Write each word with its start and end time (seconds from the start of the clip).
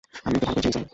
আমি 0.27 0.35
ওকে 0.37 0.45
ভালো 0.49 0.57
করেই 0.59 0.63
চিনি, 0.63 0.73
স্যার। 0.75 0.85